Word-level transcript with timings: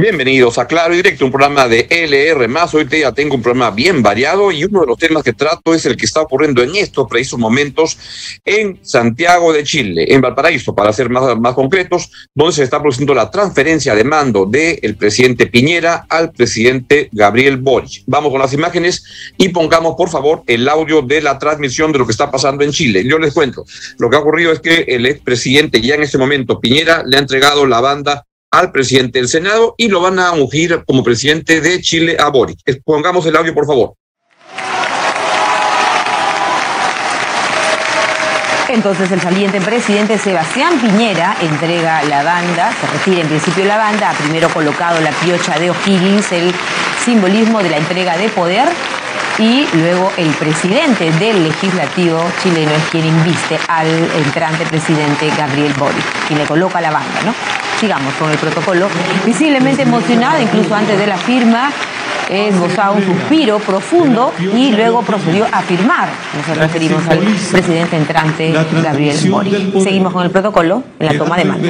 Bienvenidos 0.00 0.56
a 0.56 0.66
Claro 0.66 0.94
y 0.94 0.96
Directo, 0.96 1.26
un 1.26 1.30
programa 1.30 1.68
de 1.68 1.86
LR 1.90 2.48
más. 2.48 2.72
Hoy 2.72 2.88
ya 2.88 3.12
tengo 3.12 3.34
un 3.34 3.42
programa 3.42 3.70
bien 3.70 4.02
variado 4.02 4.50
y 4.50 4.64
uno 4.64 4.80
de 4.80 4.86
los 4.86 4.96
temas 4.96 5.22
que 5.22 5.34
trato 5.34 5.74
es 5.74 5.84
el 5.84 5.94
que 5.94 6.06
está 6.06 6.22
ocurriendo 6.22 6.62
en 6.62 6.74
estos 6.74 7.06
precisos 7.06 7.38
momentos 7.38 7.98
en 8.46 8.78
Santiago 8.80 9.52
de 9.52 9.62
Chile, 9.62 10.06
en 10.08 10.22
Valparaíso, 10.22 10.74
para 10.74 10.90
ser 10.94 11.10
más, 11.10 11.38
más 11.38 11.52
concretos, 11.52 12.10
donde 12.34 12.54
se 12.54 12.62
está 12.62 12.80
produciendo 12.80 13.12
la 13.12 13.30
transferencia 13.30 13.94
de 13.94 14.04
mando 14.04 14.46
del 14.46 14.96
presidente 14.96 15.48
Piñera 15.48 16.06
al 16.08 16.32
presidente 16.32 17.10
Gabriel 17.12 17.58
Boric. 17.58 18.02
Vamos 18.06 18.30
con 18.30 18.40
las 18.40 18.54
imágenes 18.54 19.04
y 19.36 19.50
pongamos, 19.50 19.96
por 19.98 20.08
favor, 20.08 20.42
el 20.46 20.66
audio 20.70 21.02
de 21.02 21.20
la 21.20 21.38
transmisión 21.38 21.92
de 21.92 21.98
lo 21.98 22.06
que 22.06 22.12
está 22.12 22.30
pasando 22.30 22.64
en 22.64 22.72
Chile. 22.72 23.04
Yo 23.06 23.18
les 23.18 23.34
cuento, 23.34 23.66
lo 23.98 24.08
que 24.08 24.16
ha 24.16 24.20
ocurrido 24.20 24.50
es 24.50 24.60
que 24.60 24.86
el 24.88 25.04
expresidente 25.04 25.78
ya 25.82 25.96
en 25.96 26.04
este 26.04 26.16
momento, 26.16 26.58
Piñera, 26.58 27.02
le 27.04 27.18
ha 27.18 27.20
entregado 27.20 27.66
la 27.66 27.82
banda 27.82 28.24
al 28.50 28.72
presidente 28.72 29.18
del 29.18 29.28
Senado 29.28 29.74
y 29.76 29.88
lo 29.88 30.00
van 30.00 30.18
a 30.18 30.32
ungir 30.32 30.82
como 30.86 31.04
presidente 31.04 31.60
de 31.60 31.80
Chile 31.80 32.16
a 32.18 32.28
Boric. 32.28 32.58
Pongamos 32.84 33.24
el 33.26 33.36
audio, 33.36 33.54
por 33.54 33.66
favor. 33.66 33.94
Entonces 38.68 39.10
el 39.10 39.20
saliente 39.20 39.60
presidente 39.60 40.16
Sebastián 40.16 40.80
Piñera 40.80 41.36
entrega 41.40 42.04
la 42.04 42.22
banda, 42.22 42.72
se 42.80 42.86
retira 42.86 43.22
en 43.22 43.28
principio 43.28 43.64
la 43.64 43.76
banda, 43.76 44.10
ha 44.10 44.14
primero 44.14 44.48
colocado 44.48 45.00
la 45.00 45.10
piocha 45.10 45.58
de 45.58 45.70
O'Higgins, 45.70 46.30
el 46.30 46.52
simbolismo 47.04 47.64
de 47.64 47.70
la 47.70 47.78
entrega 47.78 48.16
de 48.16 48.28
poder, 48.28 48.68
y 49.38 49.66
luego 49.72 50.12
el 50.16 50.30
presidente 50.34 51.10
del 51.12 51.42
legislativo 51.42 52.24
chileno 52.42 52.70
es 52.70 52.84
quien 52.90 53.06
inviste 53.06 53.58
al 53.66 53.88
entrante 53.88 54.64
presidente 54.66 55.28
Gabriel 55.36 55.72
Boric, 55.76 56.04
y 56.30 56.34
le 56.36 56.44
coloca 56.44 56.80
la 56.80 56.92
banda, 56.92 57.22
¿no? 57.24 57.34
Sigamos 57.80 58.12
con 58.14 58.30
el 58.30 58.36
protocolo. 58.36 58.86
Visiblemente 59.24 59.82
emocionada, 59.82 60.40
incluso 60.40 60.74
antes 60.74 60.98
de 60.98 61.06
la 61.06 61.16
firma, 61.16 61.72
esbozaba 62.28 62.92
un 62.92 63.04
suspiro 63.04 63.58
profundo 63.58 64.32
y 64.54 64.70
luego 64.72 65.02
procedió 65.02 65.46
a 65.50 65.62
firmar. 65.62 66.08
Nos 66.36 66.56
referimos 66.56 67.06
al 67.08 67.18
presidente 67.50 67.96
entrante 67.96 68.52
Gabriel 68.82 69.16
Boric. 69.30 69.82
Seguimos 69.82 70.12
con 70.12 70.24
el 70.24 70.30
protocolo 70.30 70.82
en 70.98 71.06
la 71.06 71.18
toma 71.18 71.36
de 71.38 71.44
mano. 71.44 71.62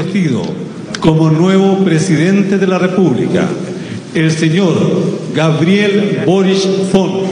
Como 1.00 1.30
nuevo 1.30 1.78
presidente 1.84 2.58
de 2.58 2.66
la 2.66 2.78
República, 2.78 3.46
el 4.14 4.30
señor 4.30 4.74
Gabriel 5.34 6.24
Boric 6.26 6.90
Font. 6.90 7.30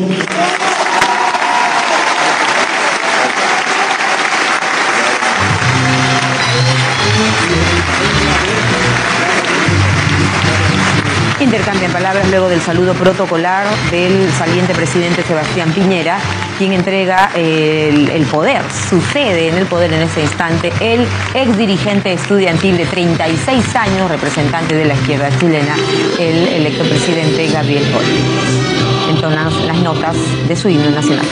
Intercambian 11.49 11.91
palabras 11.91 12.29
luego 12.29 12.47
del 12.51 12.61
saludo 12.61 12.93
protocolar 12.93 13.67
del 13.91 14.31
saliente 14.33 14.75
presidente 14.75 15.23
Sebastián 15.23 15.73
Piñera, 15.73 16.19
quien 16.59 16.75
entrega 16.75 17.31
el, 17.35 18.27
poder, 18.31 18.61
sucede 18.71 19.49
en 19.49 19.55
el 19.55 19.65
poder 19.65 19.95
en 19.95 20.03
ese 20.03 20.21
instante 20.21 20.71
el 20.79 21.07
ex 21.33 21.57
dirigente 21.57 22.13
estudiantil 22.13 22.77
de 22.77 22.85
36 22.85 23.77
años, 23.77 24.11
representante 24.11 24.75
de 24.75 24.85
la 24.85 24.93
izquierda 24.93 25.31
chilena, 25.39 25.75
el 26.19 26.49
electo 26.49 26.85
presidente 26.85 27.49
Gabriel 27.49 27.91
Boric. 27.95 29.09
Entonan 29.09 29.67
las 29.67 29.79
notas 29.79 30.17
de 30.47 30.55
su 30.55 30.69
himno 30.69 30.91
nacional. 30.91 31.27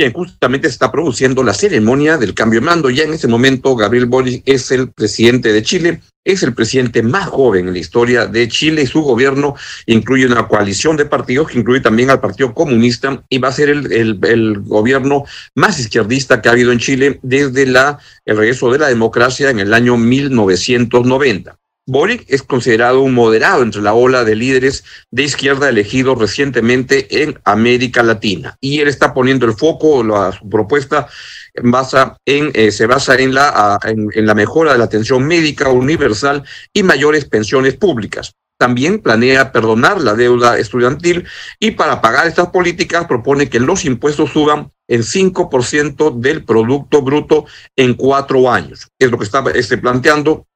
Bien, 0.00 0.14
justamente 0.14 0.66
se 0.66 0.72
está 0.72 0.90
produciendo 0.90 1.42
la 1.42 1.52
ceremonia 1.52 2.16
del 2.16 2.32
cambio 2.32 2.60
de 2.60 2.64
mando. 2.64 2.88
Ya 2.88 3.02
en 3.02 3.12
este 3.12 3.28
momento, 3.28 3.76
Gabriel 3.76 4.06
Boric 4.06 4.42
es 4.46 4.70
el 4.70 4.90
presidente 4.90 5.52
de 5.52 5.62
Chile, 5.62 6.00
es 6.24 6.42
el 6.42 6.54
presidente 6.54 7.02
más 7.02 7.28
joven 7.28 7.68
en 7.68 7.74
la 7.74 7.80
historia 7.80 8.24
de 8.24 8.48
Chile 8.48 8.80
y 8.80 8.86
su 8.86 9.02
gobierno 9.02 9.56
incluye 9.84 10.24
una 10.24 10.48
coalición 10.48 10.96
de 10.96 11.04
partidos 11.04 11.48
que 11.48 11.58
incluye 11.58 11.80
también 11.80 12.08
al 12.08 12.18
Partido 12.18 12.54
Comunista 12.54 13.22
y 13.28 13.36
va 13.36 13.48
a 13.48 13.52
ser 13.52 13.68
el, 13.68 13.92
el, 13.92 14.18
el 14.22 14.60
gobierno 14.60 15.24
más 15.54 15.78
izquierdista 15.78 16.40
que 16.40 16.48
ha 16.48 16.52
habido 16.52 16.72
en 16.72 16.78
Chile 16.78 17.20
desde 17.22 17.66
la, 17.66 17.98
el 18.24 18.38
regreso 18.38 18.72
de 18.72 18.78
la 18.78 18.88
democracia 18.88 19.50
en 19.50 19.60
el 19.60 19.74
año 19.74 19.98
1990. 19.98 21.59
Boric 21.90 22.24
es 22.28 22.44
considerado 22.44 23.00
un 23.00 23.14
moderado 23.14 23.64
entre 23.64 23.82
la 23.82 23.94
ola 23.94 24.22
de 24.22 24.36
líderes 24.36 24.84
de 25.10 25.24
izquierda 25.24 25.68
elegidos 25.68 26.16
recientemente 26.16 27.24
en 27.24 27.40
América 27.44 28.04
Latina. 28.04 28.56
Y 28.60 28.78
él 28.78 28.86
está 28.86 29.12
poniendo 29.12 29.44
el 29.44 29.54
foco, 29.54 30.04
la, 30.04 30.30
su 30.30 30.48
propuesta 30.48 31.08
en, 31.54 32.52
eh, 32.54 32.70
se 32.70 32.86
basa 32.86 33.16
en 33.16 33.34
la, 33.34 33.80
en, 33.82 34.06
en 34.14 34.24
la 34.24 34.36
mejora 34.36 34.70
de 34.70 34.78
la 34.78 34.84
atención 34.84 35.26
médica 35.26 35.68
universal 35.68 36.44
y 36.72 36.84
mayores 36.84 37.24
pensiones 37.24 37.74
públicas. 37.74 38.34
También 38.56 39.00
planea 39.00 39.50
perdonar 39.50 40.00
la 40.00 40.14
deuda 40.14 40.58
estudiantil 40.58 41.24
y 41.58 41.72
para 41.72 42.00
pagar 42.00 42.28
estas 42.28 42.50
políticas 42.50 43.06
propone 43.06 43.48
que 43.48 43.58
los 43.58 43.84
impuestos 43.84 44.30
suban 44.30 44.70
en 44.86 45.02
5% 45.02 46.20
del 46.20 46.44
Producto 46.44 47.02
Bruto 47.02 47.46
en 47.74 47.94
cuatro 47.94 48.48
años. 48.48 48.86
Es 48.96 49.10
lo 49.10 49.18
que 49.18 49.24
está 49.24 49.42
este, 49.54 49.78
planteando 49.78 50.46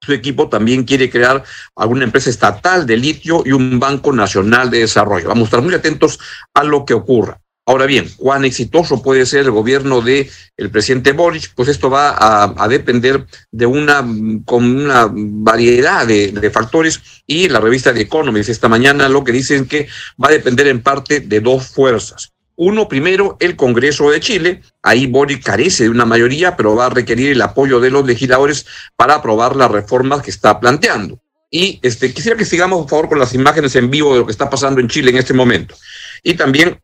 su 0.00 0.12
equipo 0.12 0.48
también 0.48 0.84
quiere 0.84 1.10
crear 1.10 1.42
alguna 1.74 2.04
empresa 2.04 2.30
estatal 2.30 2.86
de 2.86 2.96
litio 2.96 3.42
y 3.44 3.52
un 3.52 3.78
banco 3.80 4.12
nacional 4.12 4.70
de 4.70 4.80
desarrollo. 4.80 5.28
Vamos 5.28 5.42
a 5.42 5.46
estar 5.46 5.62
muy 5.62 5.74
atentos 5.74 6.18
a 6.54 6.64
lo 6.64 6.84
que 6.84 6.94
ocurra. 6.94 7.40
Ahora 7.68 7.86
bien, 7.86 8.08
cuán 8.16 8.44
exitoso 8.44 9.02
puede 9.02 9.26
ser 9.26 9.40
el 9.40 9.50
gobierno 9.50 10.00
de 10.00 10.30
el 10.56 10.70
presidente 10.70 11.10
Boric, 11.10 11.52
pues 11.56 11.68
esto 11.68 11.90
va 11.90 12.14
a, 12.16 12.68
depender 12.68 13.26
de 13.50 13.66
una 13.66 14.06
con 14.44 14.64
una 14.64 15.10
variedad 15.12 16.06
de, 16.06 16.30
de, 16.30 16.50
factores 16.50 17.00
y 17.26 17.48
la 17.48 17.58
revista 17.58 17.92
The 17.92 18.02
Economist 18.02 18.50
esta 18.50 18.68
mañana 18.68 19.08
lo 19.08 19.24
que 19.24 19.32
dicen 19.32 19.66
que 19.66 19.88
va 20.22 20.28
a 20.28 20.32
depender 20.32 20.68
en 20.68 20.80
parte 20.80 21.18
de 21.18 21.40
dos 21.40 21.66
fuerzas. 21.66 22.35
Uno, 22.56 22.88
primero, 22.88 23.36
el 23.38 23.54
Congreso 23.54 24.10
de 24.10 24.20
Chile. 24.20 24.62
Ahí 24.82 25.06
Boric 25.06 25.44
carece 25.44 25.84
de 25.84 25.90
una 25.90 26.06
mayoría, 26.06 26.56
pero 26.56 26.74
va 26.74 26.86
a 26.86 26.90
requerir 26.90 27.30
el 27.30 27.42
apoyo 27.42 27.80
de 27.80 27.90
los 27.90 28.06
legisladores 28.06 28.66
para 28.96 29.16
aprobar 29.16 29.54
las 29.54 29.70
reformas 29.70 30.22
que 30.22 30.30
está 30.30 30.58
planteando. 30.58 31.20
Y 31.50 31.78
este, 31.82 32.12
quisiera 32.12 32.36
que 32.36 32.44
sigamos, 32.44 32.80
por 32.80 32.90
favor, 32.90 33.08
con 33.10 33.18
las 33.18 33.34
imágenes 33.34 33.76
en 33.76 33.90
vivo 33.90 34.12
de 34.12 34.20
lo 34.20 34.26
que 34.26 34.32
está 34.32 34.50
pasando 34.50 34.80
en 34.80 34.88
Chile 34.88 35.10
en 35.10 35.18
este 35.18 35.34
momento. 35.34 35.76
Y 36.22 36.34
también 36.34 36.80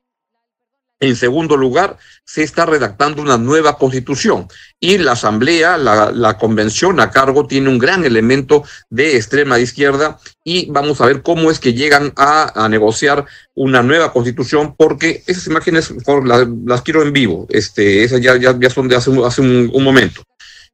En 1.02 1.16
segundo 1.16 1.56
lugar, 1.56 1.98
se 2.24 2.44
está 2.44 2.64
redactando 2.64 3.20
una 3.20 3.36
nueva 3.36 3.76
constitución 3.76 4.46
y 4.78 4.98
la 4.98 5.12
asamblea, 5.12 5.76
la, 5.76 6.38
convención 6.38 7.00
a 7.00 7.10
cargo 7.10 7.48
tiene 7.48 7.70
un 7.70 7.80
gran 7.80 8.04
elemento 8.04 8.62
de 8.88 9.16
extrema 9.16 9.58
izquierda 9.58 10.20
y 10.44 10.70
vamos 10.70 11.00
a 11.00 11.06
ver 11.06 11.22
cómo 11.22 11.50
es 11.50 11.58
que 11.58 11.74
llegan 11.74 12.12
a, 12.16 12.68
negociar 12.70 13.26
una 13.56 13.82
nueva 13.82 14.12
constitución 14.12 14.76
porque 14.78 15.24
esas 15.26 15.48
imágenes 15.48 15.92
las, 16.24 16.82
quiero 16.82 17.02
en 17.02 17.12
vivo, 17.12 17.48
este, 17.50 18.04
esas 18.04 18.20
ya, 18.20 18.36
ya, 18.36 18.70
son 18.70 18.86
de 18.86 18.94
hace, 18.94 19.10
un 19.10 19.82
momento. 19.82 20.22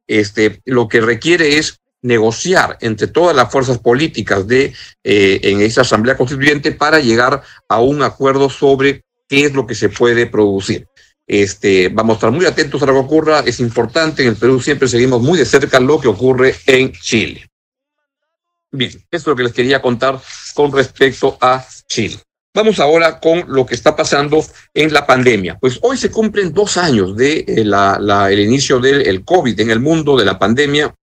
Este, 0.05 0.61
lo 0.65 0.87
que 0.87 1.01
requiere 1.01 1.57
es 1.57 1.79
negociar 2.03 2.77
entre 2.81 3.07
todas 3.07 3.35
las 3.35 3.51
fuerzas 3.51 3.79
políticas 3.79 4.45
de 4.45 4.73
eh, 5.03 5.39
en 5.41 5.61
esa 5.61 5.81
asamblea 5.81 6.15
constituyente 6.15 6.71
para 6.71 6.99
llegar 6.99 7.41
a 7.67 7.81
un 7.81 8.03
acuerdo 8.03 8.51
sobre 8.51 9.03
qué 9.29 9.45
es 9.45 9.53
lo 9.53 9.65
que 9.65 9.75
se 9.75 9.87
puede 9.87 10.25
producir. 10.25 10.87
Este, 11.25 11.89
vamos 11.89 12.15
a 12.15 12.17
estar 12.17 12.31
muy 12.31 12.45
atentos 12.47 12.81
a 12.81 12.87
lo 12.87 12.93
que 12.93 12.99
ocurra, 12.99 13.39
es 13.41 13.59
importante, 13.59 14.23
en 14.23 14.29
el 14.29 14.35
Perú 14.35 14.59
siempre 14.59 14.87
seguimos 14.87 15.21
muy 15.21 15.37
de 15.37 15.45
cerca 15.45 15.79
lo 15.79 16.01
que 16.01 16.07
ocurre 16.07 16.55
en 16.65 16.91
Chile. 16.91 17.47
Bien, 18.71 18.89
esto 18.89 19.05
es 19.11 19.27
lo 19.27 19.35
que 19.35 19.43
les 19.43 19.53
quería 19.53 19.81
contar 19.81 20.19
con 20.55 20.71
respecto 20.71 21.37
a 21.39 21.65
Chile. 21.87 22.17
Vamos 22.53 22.79
ahora 22.79 23.19
con 23.19 23.45
lo 23.47 23.65
que 23.65 23.75
está 23.75 23.95
pasando 23.95 24.43
en 24.73 24.91
la 24.91 25.05
pandemia. 25.05 25.59
Pues 25.59 25.77
hoy 25.83 25.97
se 25.97 26.09
cumplen 26.09 26.51
dos 26.51 26.77
años 26.77 27.15
de 27.15 27.45
eh, 27.47 27.63
la, 27.63 27.99
la, 27.99 28.31
el 28.31 28.39
inicio 28.39 28.79
del 28.79 29.05
el 29.07 29.23
COVID 29.23 29.59
en 29.59 29.69
el 29.69 29.79
mundo, 29.79 30.17
de 30.17 30.25
la 30.25 30.39
pandemia, 30.39 30.93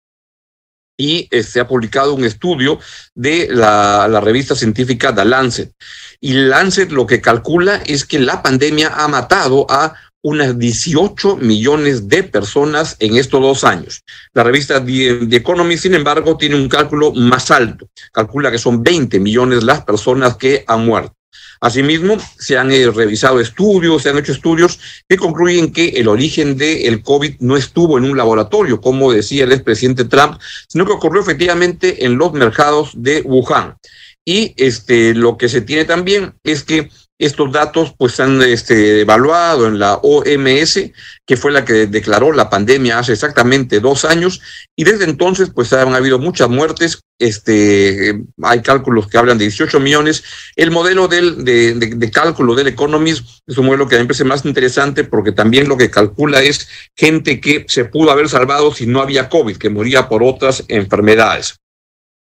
y 0.97 1.29
eh, 1.31 1.43
se 1.43 1.61
ha 1.61 1.69
publicado 1.69 2.15
un 2.15 2.25
estudio 2.25 2.79
de 3.15 3.49
la, 3.51 4.21
revista 4.21 4.55
científica 4.55 5.15
The 5.15 5.25
Lancet. 5.25 5.73
Y 6.21 6.33
Lancet 6.33 6.91
lo 6.91 7.07
que 7.07 7.21
calcula 7.21 7.83
es 7.87 8.05
que 8.05 8.19
la 8.19 8.43
pandemia 8.43 8.93
ha 8.97 9.07
matado 9.09 9.67
a 9.69 9.95
unas 10.23 10.59
18 10.59 11.37
millones 11.37 12.09
de 12.09 12.25
personas 12.25 12.97
en 12.99 13.17
estos 13.17 13.41
dos 13.41 13.63
años. 13.63 14.03
La 14.33 14.43
revista 14.43 14.85
The, 14.85 15.27
The, 15.29 15.37
Economy, 15.37 15.77
sin 15.77 15.95
embargo, 15.95 16.37
tiene 16.37 16.57
un 16.57 16.69
cálculo 16.69 17.13
más 17.13 17.51
alto. 17.51 17.89
Calcula 18.13 18.51
que 18.51 18.59
son 18.59 18.83
20 18.83 19.21
millones 19.21 19.63
las 19.63 19.85
personas 19.85 20.37
que 20.37 20.65
han 20.67 20.85
muerto. 20.85 21.15
Asimismo, 21.61 22.17
se 22.39 22.59
han 22.59 22.71
eh, 22.71 22.91
revisado 22.91 23.41
estudios, 23.41 24.03
se 24.03 24.11
han 24.11 24.19
hecho 24.19 24.33
estudios 24.33 24.79
que 25.09 25.17
concluyen 25.17 25.73
que 25.73 25.89
el 25.89 26.09
origen 26.09 26.57
del 26.57 27.03
COVID 27.03 27.37
no 27.41 27.57
estuvo 27.57 27.99
en 27.99 28.05
un 28.05 28.17
laboratorio, 28.17 28.81
como 28.81 29.13
decía 29.13 29.45
el 29.45 29.53
expresidente 29.53 30.05
Trump, 30.05 30.39
sino 30.69 30.85
que 30.85 30.93
ocurrió 30.93 31.23
efectivamente 31.23 32.05
en 32.05 32.19
los 32.19 32.33
mercados 32.33 32.91
de 32.95 33.23
Wuhan. 33.23 33.77
Y 34.25 34.55
este, 34.57 35.15
lo 35.15 35.37
que 35.37 35.49
se 35.49 35.61
tiene 35.61 35.85
también 35.85 36.35
es 36.43 36.65
que 36.65 36.91
estos 37.19 37.51
datos 37.51 37.95
pues 37.97 38.13
se 38.15 38.23
han 38.23 38.43
este, 38.43 39.01
evaluado 39.01 39.67
en 39.67 39.79
la 39.79 39.95
OMS, 40.03 40.91
que 41.25 41.37
fue 41.37 41.53
la 41.53 41.65
que 41.65 41.87
declaró 41.87 42.33
la 42.33 42.51
pandemia 42.51 42.99
hace 42.99 43.13
exactamente 43.13 43.81
dos 43.81 44.05
años, 44.05 44.41
y 44.77 44.85
desde 44.85 45.05
entonces 45.05 45.51
pues 45.55 45.73
han 45.73 45.95
habido 45.95 46.19
muchas 46.19 46.49
muertes, 46.49 47.01
este, 47.19 48.23
hay 48.43 48.61
cálculos 48.61 49.09
que 49.09 49.17
hablan 49.17 49.39
de 49.39 49.45
18 49.45 49.81
millones. 49.81 50.23
El 50.55 50.71
modelo 50.71 51.09
del, 51.09 51.45
de, 51.45 51.75
de, 51.75 51.87
de 51.95 52.11
cálculo 52.11 52.55
del 52.55 52.69
Economist 52.69 53.27
es 53.47 53.57
un 53.57 53.67
modelo 53.67 53.89
que 53.89 53.95
a 53.95 53.99
mí 53.99 54.05
me 54.05 54.09
parece 54.09 54.25
más 54.25 54.45
interesante 54.45 55.05
porque 55.05 55.33
también 55.33 55.69
lo 55.69 55.79
que 55.79 55.91
calcula 55.91 56.43
es 56.43 56.69
gente 56.95 57.41
que 57.41 57.65
se 57.69 57.87
pudo 57.87 58.11
haber 58.11 58.29
salvado 58.29 58.75
si 58.75 58.87
no 58.87 59.01
había 59.01 59.31
COVID, 59.31 59.57
que 59.57 59.71
moría 59.71 60.09
por 60.09 60.23
otras 60.23 60.65
enfermedades. 60.69 61.57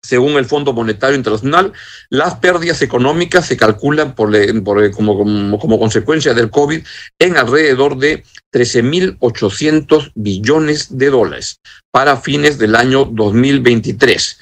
Según 0.02 0.34
el 0.34 0.44
Fondo 0.44 0.72
Monetario 0.72 1.16
Internacional, 1.16 1.72
las 2.08 2.36
pérdidas 2.36 2.82
económicas 2.82 3.46
se 3.46 3.56
calculan 3.56 4.14
por, 4.14 4.30
como, 4.92 5.18
como, 5.18 5.58
como, 5.58 5.78
consecuencia 5.78 6.34
del 6.34 6.50
COVID 6.50 6.84
en 7.18 7.36
alrededor 7.36 7.98
de 7.98 8.22
13.800 8.52 10.12
billones 10.14 10.96
de 10.96 11.10
dólares 11.10 11.60
para 11.90 12.16
fines 12.16 12.58
del 12.58 12.76
año 12.76 13.04
2023 13.06 14.38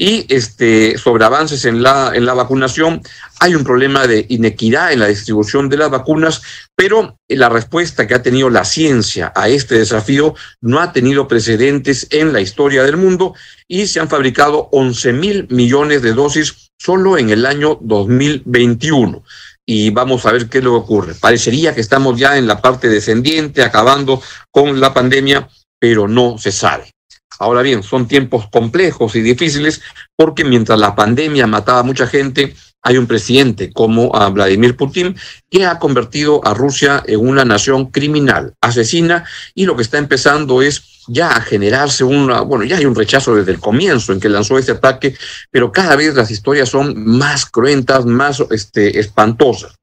y 0.00 0.32
este, 0.32 0.96
sobre 0.96 1.24
avances 1.24 1.64
en 1.64 1.82
la, 1.82 2.12
en 2.14 2.24
la 2.24 2.32
vacunación. 2.32 3.02
Hay 3.40 3.56
un 3.56 3.64
problema 3.64 4.06
de 4.06 4.24
inequidad 4.28 4.92
en 4.92 5.00
la 5.00 5.08
distribución 5.08 5.68
de 5.68 5.76
las 5.76 5.90
vacunas, 5.90 6.40
pero 6.76 7.18
la 7.26 7.48
respuesta 7.48 8.06
que 8.06 8.14
ha 8.14 8.22
tenido 8.22 8.48
la 8.48 8.64
ciencia 8.64 9.32
a 9.34 9.48
este 9.48 9.76
desafío 9.76 10.36
no 10.60 10.80
ha 10.80 10.92
tenido 10.92 11.26
precedentes 11.26 12.06
en 12.10 12.32
la 12.32 12.40
historia 12.40 12.84
del 12.84 12.96
mundo 12.96 13.34
y 13.66 13.88
se 13.88 13.98
han 13.98 14.08
fabricado 14.08 14.68
11 14.70 15.12
mil 15.14 15.48
millones 15.50 16.00
de 16.00 16.12
dosis 16.12 16.70
solo 16.78 17.18
en 17.18 17.30
el 17.30 17.44
año 17.44 17.76
2021 17.82 19.24
y 19.66 19.90
vamos 19.90 20.24
a 20.24 20.32
ver 20.32 20.48
qué 20.48 20.58
es 20.58 20.66
ocurre. 20.66 21.14
Parecería 21.14 21.74
que 21.74 21.80
estamos 21.80 22.18
ya 22.18 22.38
en 22.38 22.46
la 22.46 22.62
parte 22.62 22.88
descendiente, 22.88 23.62
acabando 23.62 24.22
con 24.50 24.80
la 24.80 24.94
pandemia, 24.94 25.48
pero 25.78 26.06
no 26.06 26.38
se 26.38 26.52
sabe. 26.52 26.92
Ahora 27.38 27.62
bien, 27.62 27.82
son 27.82 28.08
tiempos 28.08 28.48
complejos 28.50 29.14
y 29.14 29.20
difíciles 29.20 29.80
porque 30.16 30.44
mientras 30.44 30.78
la 30.78 30.94
pandemia 30.94 31.46
mataba 31.46 31.80
a 31.80 31.84
mucha 31.84 32.06
gente, 32.06 32.54
hay 32.82 32.96
un 32.96 33.06
presidente 33.06 33.72
como 33.72 34.14
a 34.16 34.28
Vladimir 34.28 34.76
Putin 34.76 35.16
que 35.50 35.66
ha 35.66 35.78
convertido 35.78 36.40
a 36.44 36.54
Rusia 36.54 37.02
en 37.06 37.20
una 37.20 37.44
nación 37.44 37.86
criminal, 37.86 38.54
asesina, 38.60 39.24
y 39.54 39.66
lo 39.66 39.76
que 39.76 39.82
está 39.82 39.98
empezando 39.98 40.62
es 40.62 40.82
ya 41.06 41.30
a 41.30 41.40
generarse 41.40 42.04
una, 42.04 42.40
bueno, 42.42 42.64
ya 42.64 42.76
hay 42.76 42.84
un 42.84 42.94
rechazo 42.94 43.34
desde 43.34 43.52
el 43.52 43.60
comienzo 43.60 44.12
en 44.12 44.20
que 44.20 44.28
lanzó 44.28 44.58
este 44.58 44.72
ataque, 44.72 45.16
pero 45.50 45.72
cada 45.72 45.96
vez 45.96 46.14
las 46.14 46.30
historias 46.30 46.68
son 46.68 46.94
más 47.06 47.46
cruentas, 47.46 48.04
más 48.04 48.42
este, 48.50 48.98
espantosas 48.98 49.78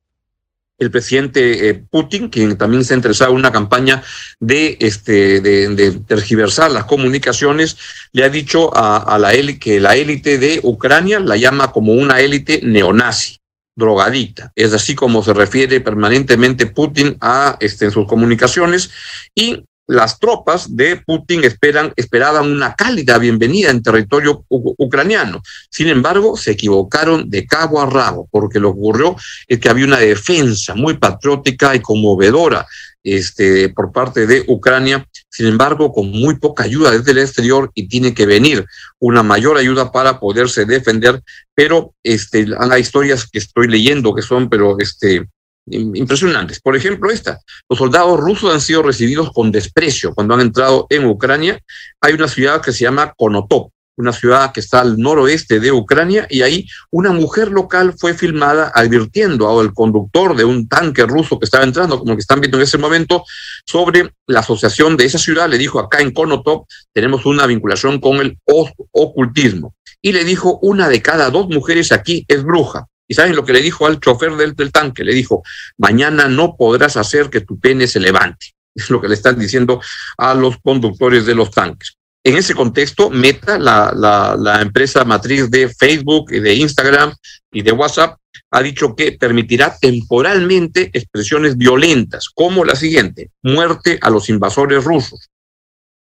el 0.77 0.91
presidente 0.91 1.69
eh, 1.69 1.73
Putin, 1.73 2.29
quien 2.29 2.57
también 2.57 2.83
se 2.83 2.93
ha 2.93 2.97
interesado 2.97 3.31
en 3.31 3.37
una 3.37 3.51
campaña 3.51 4.03
de, 4.39 4.77
este, 4.79 5.39
de, 5.41 5.91
tergiversar 6.07 6.71
las 6.71 6.85
comunicaciones, 6.85 7.77
le 8.11 8.23
ha 8.23 8.29
dicho 8.29 8.75
a, 8.75 8.97
a 8.97 9.17
la 9.17 9.33
élite 9.33 9.59
que 9.59 9.79
la 9.79 9.95
élite 9.95 10.37
de 10.37 10.59
Ucrania 10.63 11.19
la 11.19 11.37
llama 11.37 11.71
como 11.71 11.93
una 11.93 12.19
élite 12.19 12.59
neonazi 12.63 13.37
drogadicta. 13.75 14.51
Es 14.55 14.73
así 14.73 14.95
como 14.95 15.23
se 15.23 15.33
refiere 15.33 15.81
permanentemente 15.81 16.65
Putin 16.65 17.17
a 17.21 17.57
este, 17.59 17.85
en 17.85 17.91
sus 17.91 18.07
comunicaciones 18.07 18.89
y 19.35 19.63
las 19.87 20.19
tropas 20.19 20.75
de 20.75 20.97
Putin 20.97 21.43
esperan, 21.43 21.93
esperaban 21.95 22.51
una 22.51 22.75
cálida 22.75 23.17
bienvenida 23.17 23.69
en 23.69 23.83
territorio 23.83 24.43
ucraniano. 24.49 25.41
Sin 25.69 25.87
embargo, 25.87 26.37
se 26.37 26.51
equivocaron 26.51 27.29
de 27.29 27.45
cabo 27.45 27.81
a 27.81 27.85
rabo, 27.85 28.27
porque 28.31 28.59
lo 28.59 28.69
ocurrió 28.69 29.15
es 29.47 29.59
que 29.59 29.69
había 29.69 29.85
una 29.85 29.99
defensa 29.99 30.73
muy 30.75 30.97
patriótica 30.97 31.75
y 31.75 31.81
conmovedora 31.81 32.65
este, 33.03 33.69
por 33.69 33.91
parte 33.91 34.25
de 34.25 34.43
Ucrania, 34.47 35.07
sin 35.29 35.45
embargo, 35.45 35.93
con 35.93 36.09
muy 36.09 36.39
poca 36.39 36.63
ayuda 36.63 36.89
desde 36.89 37.11
el 37.11 37.19
exterior 37.19 37.71
y 37.75 37.87
tiene 37.87 38.15
que 38.15 38.25
venir 38.25 38.65
una 38.99 39.21
mayor 39.21 39.57
ayuda 39.57 39.91
para 39.91 40.19
poderse 40.19 40.65
defender, 40.65 41.21
pero 41.53 41.93
este, 42.01 42.47
hay 42.57 42.81
historias 42.81 43.29
que 43.29 43.37
estoy 43.37 43.67
leyendo 43.67 44.15
que 44.15 44.23
son, 44.23 44.49
pero 44.49 44.77
este, 44.79 45.27
impresionantes. 45.67 46.59
Por 46.59 46.75
ejemplo, 46.75 47.11
esta. 47.11 47.39
Los 47.69 47.79
soldados 47.79 48.19
rusos 48.19 48.53
han 48.53 48.61
sido 48.61 48.83
recibidos 48.83 49.31
con 49.31 49.51
desprecio 49.51 50.13
cuando 50.13 50.33
han 50.33 50.41
entrado 50.41 50.87
en 50.89 51.05
Ucrania. 51.05 51.59
Hay 52.01 52.13
una 52.13 52.27
ciudad 52.27 52.61
que 52.61 52.71
se 52.71 52.83
llama 52.83 53.13
Konotop, 53.17 53.71
una 53.97 54.11
ciudad 54.11 54.51
que 54.51 54.59
está 54.59 54.81
al 54.81 54.97
noroeste 54.97 55.59
de 55.59 55.71
Ucrania, 55.71 56.27
y 56.29 56.41
ahí 56.41 56.67
una 56.91 57.11
mujer 57.11 57.49
local 57.51 57.95
fue 57.97 58.13
filmada 58.13 58.71
advirtiendo 58.75 59.59
al 59.59 59.73
conductor 59.73 60.35
de 60.35 60.43
un 60.43 60.67
tanque 60.67 61.05
ruso 61.05 61.39
que 61.39 61.45
estaba 61.45 61.63
entrando, 61.63 61.99
como 61.99 62.15
que 62.15 62.21
están 62.21 62.41
viendo 62.41 62.57
en 62.57 62.63
ese 62.63 62.77
momento, 62.77 63.23
sobre 63.65 64.11
la 64.27 64.41
asociación 64.41 64.97
de 64.97 65.05
esa 65.05 65.17
ciudad. 65.17 65.49
Le 65.49 65.57
dijo, 65.57 65.79
acá 65.79 66.01
en 66.01 66.11
Konotop 66.11 66.67
tenemos 66.93 67.25
una 67.25 67.45
vinculación 67.45 67.99
con 67.99 68.17
el 68.17 68.37
ocultismo. 68.45 69.73
Y 70.01 70.11
le 70.11 70.23
dijo, 70.23 70.59
una 70.61 70.89
de 70.89 71.01
cada 71.01 71.31
dos 71.31 71.47
mujeres 71.47 71.91
aquí 71.91 72.25
es 72.27 72.43
bruja. 72.43 72.85
¿Y 73.07 73.13
saben 73.13 73.35
lo 73.35 73.45
que 73.45 73.53
le 73.53 73.61
dijo 73.61 73.85
al 73.85 73.99
chofer 73.99 74.33
del, 74.35 74.71
tanque? 74.71 75.03
Le 75.03 75.13
dijo, 75.13 75.43
mañana 75.77 76.27
no 76.27 76.55
podrás 76.57 76.97
hacer 76.97 77.29
que 77.29 77.41
tu 77.41 77.59
pene 77.59 77.87
se 77.87 77.99
levante. 77.99 78.47
Es 78.75 78.89
lo 78.89 78.99
que 78.99 79.07
le 79.07 79.13
están 79.13 79.39
diciendo 79.39 79.81
a 80.17 80.33
los 80.33 80.57
conductores 80.57 81.25
de 81.25 81.33
los 81.33 81.49
tanques. 81.49 81.95
En 82.25 82.35
ese 82.35 82.53
contexto, 82.53 83.09
Meta, 83.09 83.57
la, 83.57 83.93
la, 83.95 84.35
la 84.37 84.61
empresa 84.61 85.05
matriz 85.05 85.49
de 85.49 85.69
Facebook 85.69 86.33
y 86.33 86.39
de 86.39 86.55
Instagram 86.55 87.13
y 87.53 87.61
de 87.61 87.71
WhatsApp, 87.71 88.17
ha 88.51 88.61
dicho 88.61 88.95
que 88.95 89.13
permitirá 89.13 89.77
temporalmente 89.79 90.89
expresiones 90.93 91.57
violentas, 91.57 92.29
como 92.33 92.65
la 92.65 92.75
siguiente, 92.75 93.31
muerte 93.43 93.97
a 94.01 94.09
los 94.09 94.27
invasores 94.27 94.83
rusos, 94.83 95.29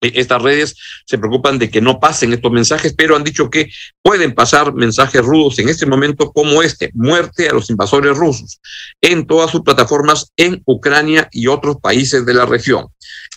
estas 0.01 0.43
redes 0.43 0.77
se 1.07 1.19
preocupan 1.19 1.59
de 1.59 1.71
que 1.71 1.81
no 1.81 2.01
pasen 2.01 2.33
estos 2.33 2.51
mensajes, 2.51 2.95
pero 2.97 3.17
han 3.17 3.25
dicho 3.25 3.51
que 3.51 3.71
pueden 4.03 4.35
pasar 4.35 4.73
mensajes 4.75 5.23
rudos 5.23 5.59
en 5.59 5.69
este 5.69 5.87
momento 5.87 6.33
como 6.33 6.63
este, 6.63 6.91
muerte 6.95 7.49
a 7.49 7.53
los 7.53 7.71
invasores 7.71 8.17
rusos, 8.17 8.61
en 9.01 9.27
todas 9.27 9.51
sus 9.51 9.63
plataformas 9.63 10.33
en 10.37 10.63
Ucrania 10.67 11.29
y 11.33 11.47
otros 11.47 11.77
países 11.81 12.25
de 12.25 12.35
la 12.35 12.47
región. 12.47 12.87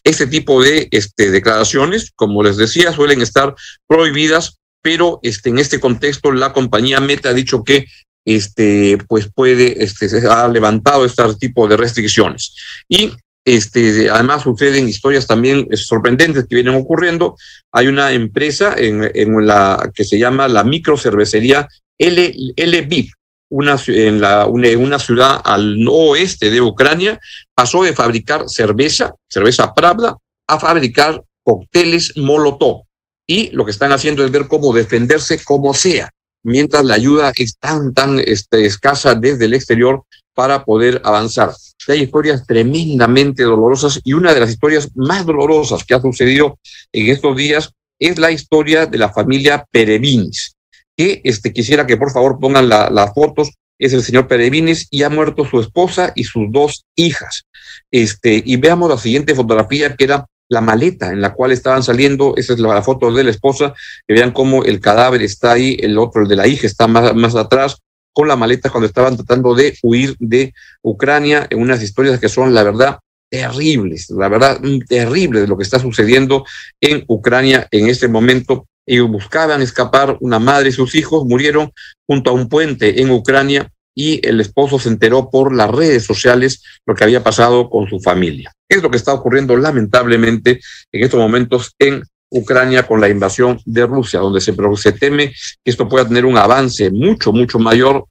Este 0.04 0.28
tipo 0.28 0.62
de 0.62 0.88
este, 0.92 1.32
declaraciones, 1.32 2.12
como 2.16 2.44
les 2.44 2.58
decía, 2.58 2.92
suelen 2.92 3.22
estar 3.22 3.56
prohibidas, 3.88 4.60
pero 4.82 5.20
este, 5.24 5.50
en 5.50 5.60
este 5.60 5.80
contexto 5.80 6.32
la 6.32 6.52
compañía 6.52 7.00
Meta 7.00 7.30
ha 7.30 7.34
dicho 7.34 7.64
que 7.64 7.86
este, 8.26 8.98
pues 9.08 9.30
puede, 9.34 9.86
se 9.88 10.28
ha 10.28 10.48
levantado 10.48 11.06
este 11.06 11.24
tipo 11.36 11.68
de 11.68 11.78
restricciones. 11.78 12.56
Y 12.88 13.12
este, 13.46 14.10
además 14.10 14.44
suceden 14.44 14.88
historias 14.88 15.28
también 15.28 15.68
sorprendentes 15.76 16.46
que 16.48 16.56
vienen 16.56 16.76
ocurriendo. 16.76 17.36
Hay 17.72 17.88
una 17.88 18.12
empresa 18.14 18.76
en, 18.78 19.12
en 19.14 19.46
la 19.46 19.92
que 19.94 20.06
se 20.06 20.18
llama 20.18 20.48
la 20.48 20.64
microcervecería 20.64 21.68
L, 21.98 22.34
LBIP, 22.58 23.12
una, 23.50 23.78
en 23.88 24.80
una, 24.80 25.00
ciudad 25.00 25.42
al 25.44 25.78
oeste 25.88 26.50
de 26.50 26.62
Ucrania, 26.62 27.20
pasó 27.54 27.84
de 27.84 27.94
fabricar 27.94 28.50
cerveza, 28.50 29.14
cerveza 29.30 29.74
Pravda, 29.74 30.18
a 30.48 30.60
fabricar 30.60 31.24
cócteles 31.44 32.18
Molotov. 32.18 32.84
Y 33.28 33.52
lo 33.52 33.64
que 33.64 33.72
están 33.72 33.92
haciendo 33.92 34.26
es 34.26 34.32
ver 34.32 34.48
cómo 34.48 34.74
defenderse 34.74 35.42
como 35.44 35.74
sea, 35.74 36.10
mientras 36.44 36.84
la 36.84 36.96
ayuda 36.96 37.32
es 37.36 37.58
tan, 37.58 37.94
tan 37.94 38.20
este, 38.20 38.66
escasa 38.66 39.16
desde 39.16 39.46
el 39.46 39.54
exterior 39.54 40.04
para 40.34 40.64
poder 40.64 41.02
avanzar. 41.04 41.52
Hay 41.88 42.02
historias 42.02 42.46
tremendamente 42.46 43.44
dolorosas 43.44 44.00
y 44.04 44.14
una 44.14 44.34
de 44.34 44.40
las 44.40 44.50
historias 44.50 44.90
más 44.96 45.26
dolorosas 45.26 45.84
que 45.84 45.94
ha 45.94 46.02
sucedido 46.02 46.60
en 46.92 47.10
estos 47.10 47.36
días 47.36 47.72
es 48.00 48.18
la 48.18 48.32
historia 48.32 48.86
de 48.86 48.98
la 48.98 49.12
familia 49.12 49.66
Perevinis, 49.72 50.56
que 50.98 51.22
este, 51.24 51.54
quisiera 51.54 51.86
que 51.86 51.98
por 51.98 52.12
favor 52.12 52.40
pongan 52.40 52.70
las 52.70 53.14
fotos. 53.14 53.52
Es 53.80 53.94
el 53.94 54.04
señor 54.04 54.28
Perevinis 54.28 54.88
y 54.92 55.04
ha 55.04 55.10
muerto 55.10 55.46
su 55.46 55.60
esposa 55.60 56.14
y 56.16 56.24
sus 56.24 56.52
dos 56.52 56.86
hijas. 56.96 57.44
Este, 57.92 58.42
y 58.46 58.56
veamos 58.58 58.90
la 58.90 58.98
siguiente 58.98 59.36
fotografía 59.36 59.96
que 59.96 60.04
era 60.06 60.26
la 60.50 60.62
maleta 60.62 61.12
en 61.12 61.22
la 61.22 61.34
cual 61.34 61.52
estaban 61.52 61.84
saliendo, 61.84 62.36
esa 62.38 62.54
es 62.54 62.60
la, 62.60 62.82
foto 62.82 63.12
de 63.12 63.24
la 63.24 63.32
esposa, 63.32 63.74
vean 64.08 64.32
cómo 64.32 64.64
el 64.64 64.80
cadáver 64.80 65.22
está 65.22 65.54
ahí, 65.54 65.78
el 65.80 65.98
otro, 65.98 66.22
el 66.22 66.28
de 66.28 66.36
la 66.36 66.48
hija, 66.48 66.68
está 66.68 66.88
más, 66.88 67.16
más 67.16 67.36
atrás, 67.36 67.78
con 68.14 68.28
la 68.28 68.36
maleta 68.36 68.70
cuando 68.70 68.88
estaban 68.88 69.16
tratando 69.16 69.56
de 69.56 69.78
huir 69.82 70.16
de 70.20 70.54
Ucrania, 70.82 71.48
en 71.50 71.62
unas 71.62 71.82
historias 71.82 72.20
que 72.20 72.30
son, 72.30 72.54
la 72.54 72.64
verdad, 72.64 73.00
terribles, 73.30 74.10
la 74.12 74.30
verdad, 74.30 74.62
terrible 74.88 75.42
de 75.42 75.48
lo 75.48 75.58
que 75.58 75.64
está 75.64 75.80
sucediendo 75.80 76.46
en 76.80 77.04
Ucrania 77.08 77.68
en 77.72 77.90
este 77.90 78.08
momento. 78.08 78.68
Ellos 78.86 79.10
buscaban 79.10 79.62
escapar, 79.62 80.18
una 80.20 80.40
madre 80.40 80.70
y 80.70 80.74
sus 80.74 80.94
hijos 80.94 81.26
murieron 81.26 81.72
junto 82.06 82.30
a 82.30 82.34
un 82.34 82.48
puente 82.48 83.02
en 83.02 83.10
Ucrania 83.10 83.72
y 83.96 84.26
el 84.28 84.40
esposo 84.40 84.80
se 84.80 84.90
enteró 84.90 85.30
por 85.30 85.54
las 85.54 85.70
redes 85.70 86.04
sociales 86.04 86.64
lo 86.86 86.96
que 86.96 87.04
había 87.04 87.24
pasado 87.24 87.70
con 87.70 87.88
su 87.90 88.00
familia. 88.00 88.52
Es 88.70 88.82
lo 88.82 88.92
que 88.92 88.98
está 88.98 89.14
ocurriendo 89.14 89.56
lamentablemente 89.58 90.60
en 90.92 91.04
estos 91.04 91.20
momentos 91.20 91.74
en 91.80 92.04
Ucrania 92.34 92.86
con 92.88 93.00
la 93.00 93.10
invasión 93.10 93.60
de 93.66 93.86
Rusia, 93.86 94.20
donde 94.20 94.42
se, 94.42 94.56
se 94.76 94.92
teme 94.94 95.30
que 95.30 95.72
esto 95.72 95.88
pueda 95.88 96.08
tener 96.08 96.26
un 96.26 96.38
avance 96.38 96.90
mucho, 96.92 97.32
mucho 97.32 97.60
mayor 97.60 98.06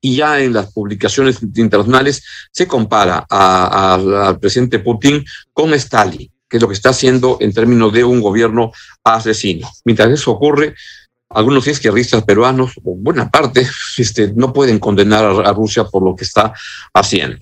y 0.00 0.16
ya 0.16 0.40
en 0.40 0.52
las 0.52 0.72
publicaciones 0.72 1.42
internacionales 1.42 2.22
se 2.50 2.66
compara 2.66 3.24
al 3.28 4.38
presidente 4.38 4.78
Putin 4.78 5.24
con 5.52 5.72
Stalin, 5.74 6.30
que 6.48 6.56
es 6.58 6.62
lo 6.62 6.68
que 6.68 6.74
está 6.74 6.90
haciendo 6.90 7.38
en 7.40 7.52
términos 7.52 7.92
de 7.92 8.04
un 8.04 8.20
gobierno 8.20 8.72
asesino. 9.02 9.68
Mientras 9.84 10.10
eso 10.10 10.32
ocurre, 10.32 10.74
algunos 11.30 11.66
izquierdistas 11.66 12.22
peruanos, 12.24 12.72
o 12.84 12.94
buena 12.96 13.30
parte, 13.30 13.66
este, 13.98 14.32
no 14.34 14.52
pueden 14.52 14.78
condenar 14.78 15.24
a, 15.24 15.48
a 15.48 15.52
Rusia 15.52 15.84
por 15.84 16.02
lo 16.02 16.14
que 16.14 16.24
está 16.24 16.52
haciendo. 16.92 17.38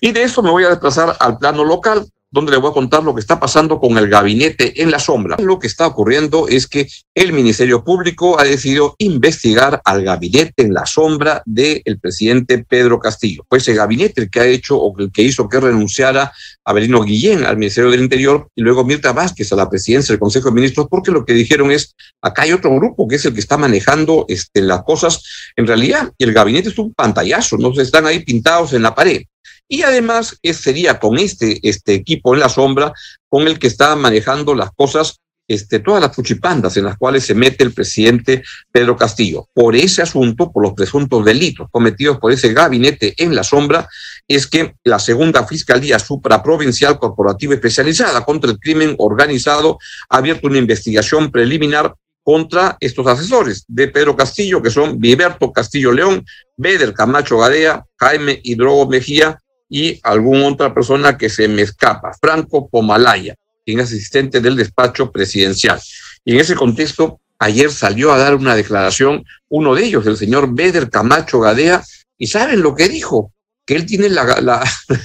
Y 0.00 0.12
de 0.12 0.22
eso 0.22 0.42
me 0.42 0.50
voy 0.50 0.64
a 0.64 0.70
desplazar 0.70 1.16
al 1.18 1.38
plano 1.38 1.64
local 1.64 2.06
donde 2.34 2.50
le 2.50 2.58
voy 2.58 2.70
a 2.70 2.74
contar 2.74 3.04
lo 3.04 3.14
que 3.14 3.20
está 3.20 3.38
pasando 3.38 3.78
con 3.78 3.96
el 3.96 4.08
gabinete 4.08 4.82
en 4.82 4.90
la 4.90 4.98
sombra. 4.98 5.36
Lo 5.38 5.60
que 5.60 5.68
está 5.68 5.86
ocurriendo 5.86 6.48
es 6.48 6.66
que 6.66 6.88
el 7.14 7.32
Ministerio 7.32 7.84
Público 7.84 8.40
ha 8.40 8.42
decidido 8.42 8.96
investigar 8.98 9.80
al 9.84 10.02
gabinete 10.02 10.64
en 10.64 10.74
la 10.74 10.84
sombra 10.84 11.42
del 11.46 12.00
presidente 12.02 12.64
Pedro 12.68 12.98
Castillo. 12.98 13.46
Fue 13.48 13.58
ese 13.58 13.72
gabinete 13.72 14.22
el 14.22 14.30
que 14.30 14.40
ha 14.40 14.46
hecho 14.46 14.76
o 14.76 14.98
el 14.98 15.12
que 15.12 15.22
hizo 15.22 15.48
que 15.48 15.60
renunciara 15.60 16.32
a 16.64 16.72
Berino 16.72 17.02
Guillén 17.02 17.44
al 17.44 17.56
Ministerio 17.56 17.92
del 17.92 18.02
Interior 18.02 18.48
y 18.56 18.62
luego 18.62 18.84
Mirta 18.84 19.12
Vázquez 19.12 19.52
a 19.52 19.56
la 19.56 19.70
presidencia 19.70 20.12
del 20.12 20.18
Consejo 20.18 20.48
de 20.48 20.56
Ministros, 20.56 20.88
porque 20.90 21.12
lo 21.12 21.24
que 21.24 21.34
dijeron 21.34 21.70
es, 21.70 21.94
acá 22.20 22.42
hay 22.42 22.52
otro 22.52 22.74
grupo 22.74 23.06
que 23.06 23.14
es 23.14 23.24
el 23.26 23.34
que 23.34 23.40
está 23.40 23.56
manejando 23.56 24.24
este, 24.28 24.60
las 24.60 24.82
cosas 24.82 25.22
en 25.56 25.66
realidad, 25.68 26.12
el 26.18 26.32
gabinete 26.32 26.70
es 26.70 26.78
un 26.78 26.92
pantallazo, 26.92 27.56
no 27.58 27.72
se 27.72 27.82
están 27.82 28.06
ahí 28.06 28.24
pintados 28.24 28.72
en 28.72 28.82
la 28.82 28.94
pared. 28.94 29.22
Y 29.68 29.82
además 29.82 30.38
sería 30.42 30.98
con 30.98 31.18
este, 31.18 31.58
este 31.66 31.94
equipo 31.94 32.34
en 32.34 32.40
la 32.40 32.48
sombra 32.48 32.92
con 33.28 33.48
el 33.48 33.58
que 33.58 33.66
está 33.66 33.96
manejando 33.96 34.54
las 34.54 34.70
cosas 34.72 35.20
este, 35.46 35.78
todas 35.78 36.00
las 36.00 36.14
fuchipandas 36.14 36.76
en 36.76 36.84
las 36.84 36.96
cuales 36.96 37.24
se 37.24 37.34
mete 37.34 37.64
el 37.64 37.74
presidente 37.74 38.42
Pedro 38.70 38.96
Castillo. 38.96 39.48
Por 39.52 39.76
ese 39.76 40.02
asunto, 40.02 40.50
por 40.50 40.62
los 40.62 40.72
presuntos 40.72 41.24
delitos 41.24 41.68
cometidos 41.70 42.18
por 42.18 42.32
ese 42.32 42.52
gabinete 42.52 43.14
en 43.18 43.34
la 43.34 43.44
sombra, 43.44 43.86
es 44.26 44.46
que 44.46 44.74
la 44.84 44.98
segunda 44.98 45.46
Fiscalía 45.46 45.98
Supraprovincial 45.98 46.98
Corporativa 46.98 47.54
Especializada 47.54 48.24
contra 48.24 48.50
el 48.50 48.58
Crimen 48.58 48.94
Organizado 48.98 49.78
ha 50.08 50.16
abierto 50.16 50.46
una 50.46 50.58
investigación 50.58 51.30
preliminar 51.30 51.94
contra 52.22 52.78
estos 52.80 53.06
asesores 53.06 53.64
de 53.68 53.88
Pedro 53.88 54.16
Castillo, 54.16 54.62
que 54.62 54.70
son 54.70 54.98
Viberto 54.98 55.52
Castillo 55.52 55.92
León, 55.92 56.24
Beder 56.56 56.94
Camacho 56.94 57.36
Gadea, 57.36 57.84
Jaime 57.98 58.40
Hidrogo 58.42 58.88
Mejía 58.88 59.38
y 59.74 59.98
alguna 60.04 60.46
otra 60.46 60.72
persona 60.72 61.18
que 61.18 61.28
se 61.28 61.48
me 61.48 61.62
escapa, 61.62 62.12
Franco 62.20 62.68
Pomalaya, 62.68 63.34
quien 63.66 63.80
es 63.80 63.86
asistente 63.86 64.40
del 64.40 64.54
despacho 64.54 65.10
presidencial. 65.10 65.80
Y 66.24 66.34
en 66.34 66.38
ese 66.38 66.54
contexto, 66.54 67.18
ayer 67.40 67.72
salió 67.72 68.12
a 68.12 68.18
dar 68.18 68.36
una 68.36 68.54
declaración 68.54 69.24
uno 69.48 69.74
de 69.74 69.84
ellos, 69.84 70.06
el 70.06 70.16
señor 70.16 70.54
Beder 70.54 70.90
Camacho 70.90 71.40
Gadea, 71.40 71.82
y 72.16 72.28
¿saben 72.28 72.62
lo 72.62 72.76
que 72.76 72.88
dijo? 72.88 73.32
Que 73.66 73.74
él 73.74 73.84
tiene 73.84 74.08
la, 74.10 74.40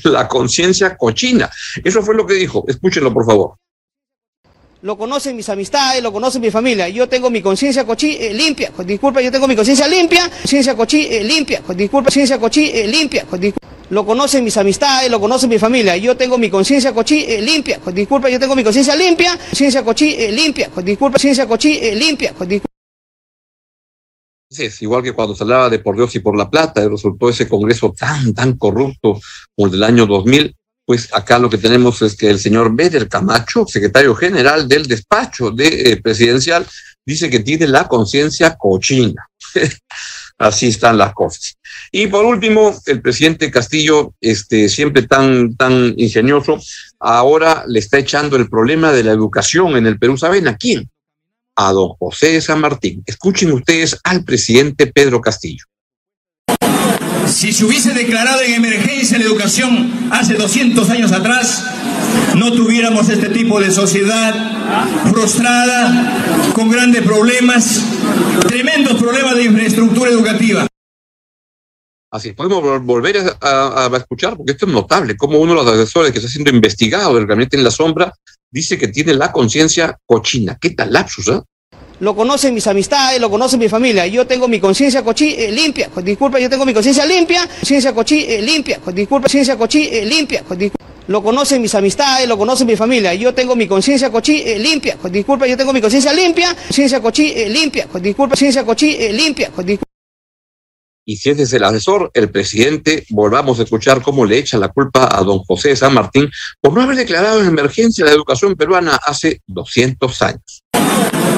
la, 0.04 0.28
conciencia 0.28 0.96
cochina. 0.96 1.50
Eso 1.84 2.04
fue 2.04 2.14
lo 2.14 2.28
que 2.28 2.36
dijo. 2.36 2.64
Escúchenlo, 2.68 3.12
por 3.12 3.26
favor 3.26 3.56
lo 4.82 4.98
conocen 4.98 5.36
mis 5.36 5.50
amistades, 5.50 6.02
lo 6.02 6.14
conocen 6.14 6.42
mi 6.42 6.52
familia. 6.52 6.88
Yo 6.88 7.10
tengo 7.10 7.30
mi 7.30 7.42
conciencia 7.42 7.86
cochí 7.86 8.16
eh, 8.18 8.34
limpia, 8.34 8.72
disculpa, 8.86 9.20
yo 9.20 9.30
tengo 9.30 9.46
mi 9.46 9.54
conciencia 9.54 9.90
limpia, 9.90 10.30
conciencia 10.30 10.74
cochí 10.74 11.06
eh, 11.12 11.22
limpia, 11.22 11.62
disculpa, 11.76 12.06
conciencia 12.06 12.40
cochí 12.40 12.72
eh, 12.74 12.88
limpia, 12.88 13.26
lo 13.90 14.06
conocen 14.06 14.44
mis 14.44 14.58
amistades, 14.58 15.10
lo 15.10 15.20
conocen 15.20 15.50
mi 15.50 15.60
familia. 15.60 15.98
Yo 15.98 16.16
tengo 16.16 16.38
mi 16.38 16.50
conciencia 16.50 16.94
cochí 16.94 17.26
eh, 17.28 17.42
limpia, 17.42 17.80
disculpa, 17.94 18.30
yo 18.30 18.40
tengo 18.40 18.56
mi 18.56 18.64
conciencia 18.64 18.96
limpia, 18.96 19.38
conciencia 19.38 19.84
cochí 19.84 20.16
eh, 20.18 20.32
limpia, 20.32 20.70
disculpa, 20.84 21.14
conciencia 21.14 21.48
cochí 21.48 21.80
eh, 21.82 21.96
limpia, 21.96 22.34
es 24.50 24.82
igual 24.82 25.04
que 25.04 25.14
cuando 25.14 25.36
se 25.36 25.44
hablaba 25.44 25.70
de 25.70 25.80
por 25.80 25.96
Dios 25.96 26.16
y 26.16 26.20
por 26.20 26.36
la 26.36 26.50
plata, 26.50 26.88
resultó 26.88 27.30
ese 27.30 27.48
congreso 27.48 27.94
tan, 27.98 28.34
tan 28.34 28.58
corrupto 28.58 29.20
como 29.56 29.68
el 29.68 29.72
del 29.72 29.84
año 29.84 30.08
2000, 30.08 30.56
pues 30.86 31.08
acá 31.14 31.38
lo 31.38 31.52
que 31.52 31.60
tenemos 31.60 32.02
es 32.02 32.16
que 32.16 32.32
el 32.32 32.40
señor 32.40 32.76
Beder 32.76 33.08
Camacho, 33.08 33.66
secretario 33.68 34.16
general 34.16 34.68
del 34.68 34.88
despacho 34.88 35.52
de, 35.52 36.00
presidencial, 36.02 36.66
dice 37.06 37.30
que 37.30 37.42
tiene 37.42 37.68
la 37.68 37.88
conciencia 37.88 38.56
cochina. 38.58 39.30
Así 40.40 40.70
están 40.70 40.98
las 40.98 41.14
cosas. 41.14 41.58
Y 41.92 42.08
por 42.08 42.24
último, 42.26 42.74
el 42.86 43.02
presidente 43.02 43.52
Castillo, 43.52 44.14
este, 44.22 44.70
siempre 44.70 45.04
tan, 45.04 45.56
tan 45.58 45.94
ingenioso, 45.98 46.58
ahora 46.98 47.66
le 47.68 47.80
está 47.80 48.00
echando 48.00 48.38
el 48.38 48.50
problema 48.50 48.94
de 48.94 49.04
la 49.04 49.12
educación 49.12 49.76
en 49.76 49.86
el 49.86 50.00
Perú. 50.00 50.18
¿Saben 50.18 50.48
a 50.48 50.56
quién? 50.56 50.90
A 51.56 51.74
don 51.74 51.90
José 51.90 52.32
de 52.32 52.42
San 52.42 52.62
Martín. 52.62 53.04
Escuchen 53.06 53.52
ustedes 53.52 54.00
al 54.02 54.24
presidente 54.24 54.88
Pedro 54.88 55.20
Castillo. 55.20 55.66
Si 57.30 57.54
se 57.54 57.64
hubiese 57.64 57.94
declarado 57.94 58.42
en 58.42 58.54
emergencia 58.54 59.18
la 59.18 59.26
educación 59.26 60.10
hace 60.12 60.34
200 60.34 60.90
años 60.90 61.12
atrás, 61.12 61.64
no 62.36 62.52
tuviéramos 62.52 63.08
este 63.08 63.30
tipo 63.30 63.60
de 63.60 63.72
sociedad 63.72 64.34
frustrada, 65.12 66.52
con 66.54 66.70
grandes 66.70 67.04
problemas, 67.04 67.86
tremendos 68.48 69.02
problemas 69.02 69.36
de 69.36 69.44
infraestructura 69.44 70.10
educativa. 70.10 70.68
Así, 72.12 72.34
podemos 72.34 72.84
volver 72.84 73.18
a, 73.42 73.90
escuchar, 73.96 74.36
porque 74.36 74.54
esto 74.54 74.66
es 74.66 74.74
notable, 74.74 75.16
como 75.16 75.38
uno 75.40 75.54
de 75.54 75.64
los 75.64 75.74
asesores 75.74 76.12
que 76.12 76.18
está 76.18 76.30
siendo 76.30 76.50
investigado 76.50 77.16
del 77.16 77.28
gabinete 77.28 77.56
en 77.56 77.64
la 77.64 77.72
sombra 77.72 78.12
dice 78.52 78.80
que 78.80 78.88
tiene 78.88 79.14
la 79.14 79.32
conciencia 79.32 79.96
cochina. 80.06 80.58
¿Qué 80.60 80.72
tal 80.72 80.92
lapsus, 80.92 81.28
eh? 81.28 81.40
Lo 82.00 82.16
conocen 82.16 82.54
mis 82.54 82.66
amistades, 82.68 83.20
lo 83.20 83.30
conocen 83.30 83.60
mi 83.60 83.70
familia. 83.70 84.08
Yo 84.08 84.26
tengo 84.26 84.48
mi 84.48 84.60
conciencia 84.60 85.04
cochí 85.04 85.36
eh, 85.38 85.52
limpia, 85.52 85.90
disculpa, 86.04 86.40
yo 86.40 86.50
tengo 86.50 86.66
mi 86.66 86.74
conciencia 86.74 87.06
limpia, 87.06 87.48
conciencia 87.48 87.94
cochí 87.94 88.26
eh, 88.28 88.42
limpia, 88.42 88.80
disculpa, 88.94 89.24
conciencia 89.26 89.58
cochí 89.58 89.90
eh, 89.92 90.06
limpia, 90.06 90.44
lo 91.08 91.24
conocen 91.24 91.62
mis 91.62 91.74
amistades, 91.74 92.28
lo 92.28 92.38
conocen 92.38 92.68
mi 92.68 92.76
familia. 92.76 93.14
Yo 93.16 93.34
tengo 93.34 93.56
mi 93.56 93.68
conciencia 93.68 94.12
cochí 94.12 94.44
limpia, 94.60 94.98
disculpa, 95.10 95.48
yo 95.48 95.58
tengo 95.58 95.74
mi 95.74 95.82
conciencia 95.82 96.14
limpia, 96.14 96.56
conciencia 96.56 97.02
cochí 97.02 97.34
limpia, 97.50 97.88
disculpa, 97.96 98.34
conciencia 98.34 98.64
cochí 98.64 98.96
limpia, 99.12 99.50
y 101.10 101.18
si 101.18 101.32
ese 101.32 101.42
es 101.42 101.54
el 101.54 101.64
asesor, 101.64 102.12
el 102.14 102.30
presidente, 102.30 103.04
volvamos 103.10 103.60
a 103.60 103.64
escuchar 103.64 104.00
cómo 104.04 104.28
le 104.28 104.38
echa 104.38 104.60
la 104.60 104.68
culpa 104.68 105.10
a 105.12 105.24
don 105.24 105.40
José 105.40 105.76
San 105.76 105.92
Martín 105.92 106.30
por 106.62 106.72
no 106.72 106.84
haber 106.84 106.98
declarado 106.98 107.42
en 107.42 107.48
emergencia 107.48 108.06
la 108.06 108.12
educación 108.12 108.56
peruana 108.56 109.00
hace 109.04 109.42
200 109.48 110.22
años. 110.22 110.64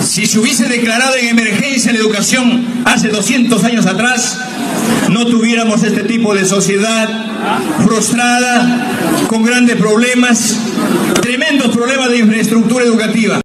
Si 0.02 0.26
se 0.26 0.40
hubiese 0.40 0.68
declarado 0.68 1.16
en 1.16 1.30
emergencia 1.30 1.94
la 1.94 2.00
educación 2.00 2.84
hace 2.84 3.08
200 3.08 3.64
años 3.64 3.86
atrás, 3.86 4.38
no 5.10 5.26
tuviéramos 5.28 5.82
este 5.84 6.04
tipo 6.04 6.36
de 6.36 6.44
sociedad 6.44 7.08
frustrada, 7.86 9.24
con 9.30 9.46
grandes 9.46 9.78
problemas, 9.78 10.60
tremendos 11.22 11.70
problemas 11.70 12.10
de 12.10 12.18
infraestructura 12.18 12.84
educativa. 12.84 13.40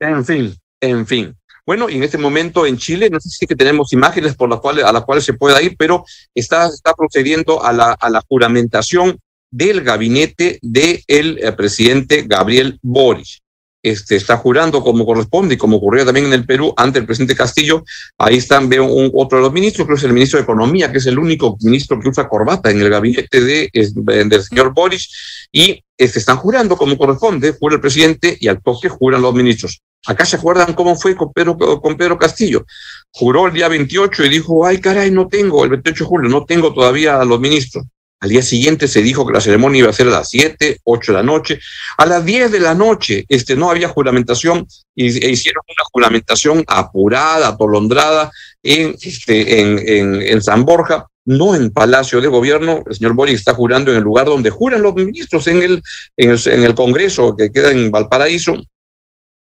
En 0.00 0.22
fin, 0.22 0.54
en 0.82 1.06
fin. 1.06 1.34
Bueno, 1.64 1.88
en 1.88 2.02
este 2.02 2.18
momento 2.18 2.66
en 2.66 2.76
Chile, 2.76 3.08
no 3.08 3.20
sé 3.20 3.28
si 3.28 3.46
que 3.46 3.54
tenemos 3.54 3.92
imágenes 3.92 4.34
por 4.34 4.48
las 4.50 4.60
cuales, 4.60 4.84
a 4.84 4.92
las 4.92 5.04
cuales 5.04 5.24
se 5.24 5.34
pueda 5.34 5.62
ir, 5.62 5.76
pero 5.78 6.04
está, 6.34 6.66
está 6.66 6.92
procediendo 6.94 7.64
a 7.64 7.72
la, 7.72 7.92
a 7.92 8.10
la 8.10 8.20
juramentación 8.28 9.20
del 9.50 9.82
gabinete 9.82 10.58
del 10.62 11.38
eh, 11.38 11.52
presidente 11.52 12.24
Gabriel 12.26 12.78
Boric. 12.82 13.41
Este, 13.82 14.14
está 14.14 14.36
jurando 14.36 14.80
como 14.82 15.04
corresponde 15.04 15.54
y 15.54 15.58
como 15.58 15.78
ocurrió 15.78 16.04
también 16.04 16.26
en 16.26 16.32
el 16.32 16.46
Perú 16.46 16.72
ante 16.76 17.00
el 17.00 17.06
presidente 17.06 17.34
Castillo. 17.34 17.84
Ahí 18.16 18.36
están, 18.36 18.68
veo 18.68 18.84
un, 18.84 19.10
otro 19.14 19.38
de 19.38 19.42
los 19.42 19.52
ministros, 19.52 19.88
que 19.88 19.94
es 19.94 20.04
el 20.04 20.12
ministro 20.12 20.38
de 20.38 20.44
Economía, 20.44 20.92
que 20.92 20.98
es 20.98 21.06
el 21.06 21.18
único 21.18 21.56
ministro 21.62 21.98
que 21.98 22.08
usa 22.08 22.28
corbata 22.28 22.70
en 22.70 22.80
el 22.80 22.88
gabinete 22.88 23.40
de, 23.40 23.70
del 23.72 24.42
señor 24.44 24.72
Boric, 24.72 25.02
y 25.50 25.82
este, 25.98 26.20
están 26.20 26.36
jurando 26.36 26.76
como 26.76 26.96
corresponde, 26.96 27.52
jura 27.58 27.74
el 27.74 27.80
presidente 27.80 28.36
y 28.40 28.48
al 28.48 28.62
toque 28.62 28.88
juran 28.88 29.22
los 29.22 29.34
ministros. 29.34 29.82
Acá 30.06 30.24
se 30.24 30.36
acuerdan 30.36 30.74
cómo 30.74 30.96
fue 30.96 31.14
con 31.14 31.32
Pedro, 31.32 31.56
con 31.56 31.96
Pedro 31.96 32.18
Castillo. 32.18 32.66
Juró 33.10 33.46
el 33.46 33.52
día 33.52 33.68
28 33.68 34.24
y 34.24 34.28
dijo, 34.28 34.66
ay 34.66 34.80
caray, 34.80 35.10
no 35.10 35.28
tengo, 35.28 35.64
el 35.64 35.70
28 35.70 36.04
de 36.04 36.08
julio, 36.08 36.30
no 36.30 36.44
tengo 36.44 36.72
todavía 36.72 37.20
a 37.20 37.24
los 37.24 37.38
ministros. 37.38 37.84
Al 38.22 38.28
día 38.28 38.42
siguiente 38.42 38.86
se 38.86 39.02
dijo 39.02 39.26
que 39.26 39.32
la 39.32 39.40
ceremonia 39.40 39.80
iba 39.80 39.90
a 39.90 39.92
ser 39.92 40.06
a 40.06 40.10
las 40.10 40.30
7, 40.30 40.78
8 40.84 41.12
de 41.12 41.18
la 41.18 41.24
noche. 41.24 41.58
A 41.98 42.06
las 42.06 42.24
10 42.24 42.52
de 42.52 42.60
la 42.60 42.72
noche 42.72 43.24
este, 43.28 43.56
no 43.56 43.68
había 43.68 43.88
juramentación 43.88 44.64
y, 44.94 45.06
e 45.06 45.30
hicieron 45.30 45.64
una 45.66 45.84
juramentación 45.92 46.64
apurada, 46.68 47.48
atolondrada 47.48 48.30
en, 48.62 48.94
este, 49.02 50.30
en, 50.30 50.40
San 50.40 50.64
Borja, 50.64 51.08
no 51.24 51.56
en 51.56 51.72
Palacio 51.72 52.20
de 52.20 52.28
Gobierno. 52.28 52.84
El 52.88 52.94
señor 52.94 53.14
Boris 53.14 53.40
está 53.40 53.54
jurando 53.54 53.90
en 53.90 53.96
el 53.96 54.04
lugar 54.04 54.26
donde 54.26 54.50
juran 54.50 54.82
los 54.82 54.94
ministros, 54.94 55.48
en 55.48 55.60
el, 55.60 55.82
en 56.16 56.30
el, 56.30 56.40
en 56.46 56.62
el 56.62 56.76
Congreso 56.76 57.34
que 57.36 57.50
queda 57.50 57.72
en 57.72 57.90
Valparaíso. 57.90 58.54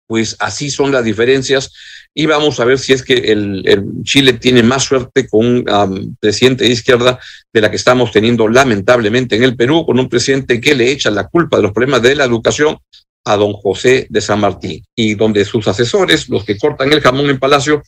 Pues 0.07 0.35
así 0.39 0.69
son 0.69 0.91
las 0.91 1.03
diferencias 1.03 1.71
y 2.13 2.25
vamos 2.25 2.59
a 2.59 2.65
ver 2.65 2.77
si 2.77 2.93
es 2.93 3.03
que 3.03 3.13
el, 3.13 3.63
Chile 4.03 4.33
tiene 4.33 4.61
más 4.61 4.83
suerte 4.83 5.27
con 5.27 5.45
un 5.45 6.17
presidente 6.19 6.65
de 6.65 6.71
izquierda 6.71 7.19
de 7.51 7.61
la 7.61 7.69
que 7.69 7.77
estamos 7.77 8.11
teniendo 8.11 8.47
lamentablemente 8.47 9.35
en 9.35 9.43
el 9.43 9.55
Perú, 9.55 9.85
con 9.85 9.99
un 9.99 10.09
presidente 10.09 10.61
que 10.61 10.75
le 10.75 10.91
echa 10.91 11.09
la 11.09 11.27
culpa 11.27 11.57
de 11.57 11.63
los 11.63 11.71
problemas 11.71 12.01
de 12.01 12.15
la 12.15 12.25
educación 12.25 12.77
a 13.25 13.35
don 13.37 13.53
José 13.53 14.07
de 14.09 14.21
San 14.21 14.41
Martín 14.41 14.83
y 14.95 15.15
donde 15.15 15.45
sus 15.45 15.67
asesores, 15.67 16.29
los 16.29 16.43
que 16.43 16.57
cortan 16.57 16.91
el 16.91 17.01
jamón 17.01 17.29
en 17.29 17.39
Palacio, 17.39 17.81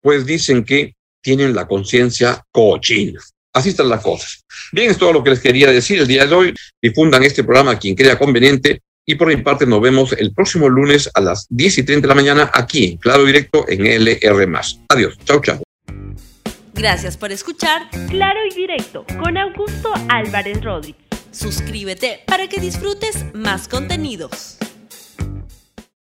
pues 0.00 0.26
dicen 0.26 0.64
que 0.64 0.94
tienen 1.22 1.54
la 1.54 1.68
conciencia 1.68 2.42
cochina. 2.50 3.20
Así 3.52 3.70
están 3.70 3.88
las 3.88 4.02
cosas. 4.02 4.44
Bien, 4.72 4.90
es 4.90 4.98
todo 4.98 5.12
lo 5.12 5.22
que 5.22 5.30
les 5.30 5.40
quería 5.40 5.70
decir 5.70 5.98
el 5.98 6.06
día 6.06 6.26
de 6.26 6.34
hoy. 6.34 6.54
Difundan 6.80 7.22
este 7.22 7.44
programa 7.44 7.72
a 7.72 7.78
quien 7.78 7.94
crea 7.94 8.18
conveniente 8.18 8.80
y 9.10 9.16
por 9.16 9.28
mi 9.28 9.36
parte 9.38 9.66
nos 9.66 9.80
vemos 9.80 10.12
el 10.12 10.32
próximo 10.32 10.68
lunes 10.68 11.10
a 11.14 11.20
las 11.20 11.46
10 11.50 11.78
y 11.78 11.82
30 11.82 12.02
de 12.02 12.08
la 12.08 12.14
mañana 12.14 12.50
aquí, 12.54 12.96
Claro 12.98 13.24
Directo, 13.24 13.64
en 13.68 13.84
LR. 13.86 14.48
Adiós. 14.88 15.18
Chau, 15.24 15.40
chau. 15.40 15.60
Gracias 16.74 17.16
por 17.16 17.32
escuchar 17.32 17.90
Claro 18.08 18.38
y 18.50 18.54
Directo 18.54 19.04
con 19.18 19.36
Augusto 19.36 19.92
Álvarez 20.08 20.62
Rodríguez. 20.62 21.02
Suscríbete 21.32 22.20
para 22.26 22.48
que 22.48 22.60
disfrutes 22.60 23.26
más 23.34 23.66
contenidos. 23.66 24.58